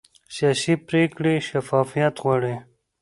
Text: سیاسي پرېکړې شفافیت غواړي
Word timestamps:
سیاسي 0.35 0.73
پرېکړې 0.87 1.33
شفافیت 1.47 2.15
غواړي 2.23 2.55